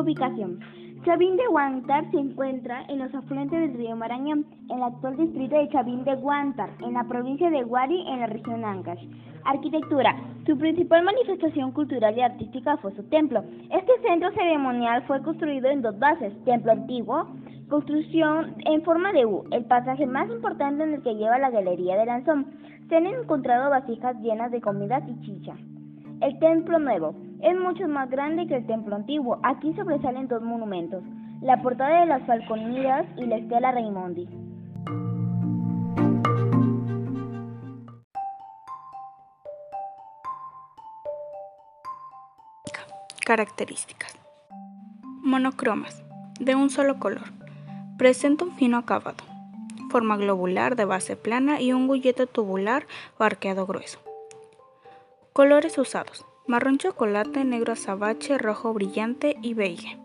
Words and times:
Ubicación. 0.00 0.60
Chavín 1.04 1.36
de 1.36 1.46
Guantar 1.48 2.10
se 2.10 2.18
encuentra 2.18 2.84
en 2.88 3.00
los 3.00 3.14
afluentes 3.14 3.58
del 3.58 3.74
río 3.74 3.96
Marañón, 3.96 4.46
en 4.68 4.78
el 4.78 4.82
actual 4.84 5.16
distrito 5.16 5.56
de 5.56 5.68
Chavín 5.68 6.04
de 6.04 6.14
Guantar, 6.14 6.70
en 6.80 6.94
la 6.94 7.04
provincia 7.04 7.50
de 7.50 7.62
Guari, 7.64 8.06
en 8.08 8.20
la 8.20 8.26
región 8.26 8.64
Ancash. 8.64 9.02
Arquitectura. 9.44 10.14
Su 10.46 10.56
principal 10.58 11.04
manifestación 11.04 11.72
cultural 11.72 12.16
y 12.16 12.20
artística 12.20 12.76
fue 12.78 12.94
su 12.94 13.02
templo. 13.04 13.42
Este 13.70 13.92
centro 14.06 14.30
ceremonial 14.32 15.02
fue 15.06 15.22
construido 15.22 15.68
en 15.70 15.82
dos 15.82 15.98
bases, 15.98 16.32
templo 16.44 16.72
antiguo, 16.72 17.26
construcción 17.70 18.56
en 18.66 18.82
forma 18.82 19.12
de 19.12 19.24
U, 19.24 19.44
el 19.52 19.64
pasaje 19.64 20.04
más 20.06 20.28
importante 20.28 20.84
en 20.84 20.94
el 20.94 21.02
que 21.02 21.14
lleva 21.14 21.38
la 21.38 21.50
galería 21.50 21.96
de 21.96 22.04
Lanzón. 22.04 22.46
Se 22.88 22.96
han 22.96 23.06
encontrado 23.06 23.70
vasijas 23.70 24.16
llenas 24.20 24.50
de 24.50 24.60
comidas 24.60 25.02
y 25.08 25.18
chicha. 25.22 25.54
El 26.20 26.38
templo 26.40 26.78
nuevo 26.78 27.14
es 27.40 27.58
mucho 27.58 27.88
más 27.88 28.10
grande 28.10 28.46
que 28.46 28.56
el 28.56 28.66
templo 28.66 28.96
antiguo. 28.96 29.38
Aquí 29.42 29.72
sobresalen 29.74 30.28
dos 30.28 30.42
monumentos, 30.42 31.02
la 31.40 31.62
portada 31.62 32.00
de 32.00 32.06
las 32.06 32.22
Falconidas 32.26 33.06
y 33.16 33.24
la 33.24 33.36
estela 33.36 33.72
Raimondi. 33.72 34.28
Características. 43.24 44.18
Monocromas, 45.22 46.02
de 46.40 46.56
un 46.56 46.68
solo 46.68 46.98
color. 46.98 47.39
Presenta 48.00 48.46
un 48.46 48.56
fino 48.56 48.78
acabado, 48.78 49.22
forma 49.90 50.16
globular 50.16 50.74
de 50.74 50.86
base 50.86 51.16
plana 51.16 51.60
y 51.60 51.74
un 51.74 51.86
gullete 51.86 52.26
tubular 52.26 52.86
o 53.18 53.24
arqueado 53.24 53.66
grueso. 53.66 53.98
Colores 55.34 55.76
usados: 55.76 56.24
marrón 56.46 56.78
chocolate, 56.78 57.44
negro 57.44 57.74
azabache, 57.74 58.38
rojo 58.38 58.72
brillante 58.72 59.36
y 59.42 59.52
beige. 59.52 59.98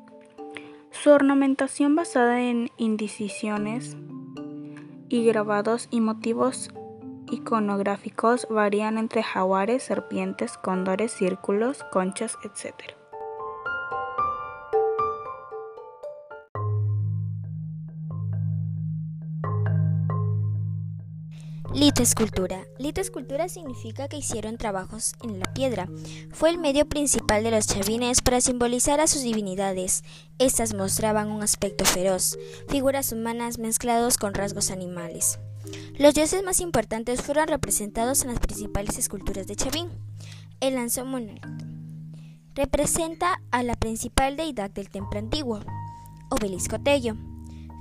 Su 0.92 1.12
ornamentación 1.12 1.96
basada 1.96 2.42
en 2.42 2.70
indicisiones 2.76 3.96
y 5.08 5.24
grabados 5.24 5.88
y 5.90 6.02
motivos 6.02 6.72
iconográficos 7.32 8.46
varían 8.50 8.98
entre 8.98 9.24
jaguares, 9.24 9.84
serpientes, 9.84 10.58
cóndores, 10.58 11.14
círculos, 11.14 11.86
conchas, 11.94 12.38
etc. 12.44 12.76
Litescultura. 21.76 22.66
Litescultura 22.80 23.50
significa 23.50 24.08
que 24.08 24.16
hicieron 24.16 24.56
trabajos 24.56 25.14
en 25.22 25.40
la 25.40 25.54
piedra. 25.54 25.90
Fue 26.32 26.50
el 26.50 26.58
medio 26.58 26.88
principal 26.88 27.44
de 27.44 27.52
los 27.52 27.68
chavines 27.68 28.22
para 28.22 28.40
simbolizar 28.40 29.02
a 29.02 29.08
sus 29.08 29.24
divinidades. 29.24 30.06
Estas 30.40 30.74
mostraban 30.74 31.30
un 31.30 31.44
aspecto 31.44 31.84
feroz, 31.84 32.40
figuras 32.70 33.12
humanas 33.12 33.60
mezclados 33.60 34.18
con 34.18 34.34
rasgos 34.34 34.72
animales. 34.72 35.38
Los 36.00 36.14
dioses 36.14 36.44
más 36.44 36.62
importantes 36.62 37.22
fueron 37.22 37.50
representados 37.50 38.22
en 38.22 38.30
las 38.30 38.40
principales 38.40 38.98
esculturas 38.98 39.46
de 39.46 39.58
Chavín. 39.58 39.90
El 40.62 40.76
lanzón 40.76 41.42
representa 42.54 43.42
a 43.52 43.64
la 43.64 43.76
principal 43.76 44.38
deidad 44.38 44.72
del 44.72 44.90
templo 44.90 45.20
antiguo, 45.20 45.60
Obelisco 46.30 46.80
Tello 46.80 47.18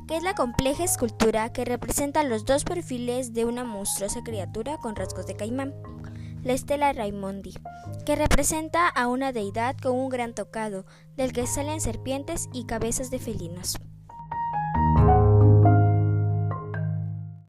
que 0.06 0.16
es 0.16 0.22
la 0.22 0.34
compleja 0.34 0.84
escultura 0.84 1.52
que 1.52 1.64
representa 1.64 2.22
los 2.22 2.44
dos 2.44 2.64
perfiles 2.64 3.32
de 3.32 3.44
una 3.44 3.64
monstruosa 3.64 4.22
criatura 4.22 4.78
con 4.78 4.96
rasgos 4.96 5.26
de 5.26 5.36
caimán. 5.36 5.74
La 6.42 6.52
estela 6.52 6.92
Raimondi, 6.92 7.54
que 8.04 8.16
representa 8.16 8.88
a 8.88 9.06
una 9.06 9.32
deidad 9.32 9.76
con 9.82 9.92
un 9.92 10.10
gran 10.10 10.34
tocado, 10.34 10.84
del 11.16 11.32
que 11.32 11.46
salen 11.46 11.80
serpientes 11.80 12.48
y 12.52 12.66
cabezas 12.66 13.10
de 13.10 13.18
felinos. 13.18 13.78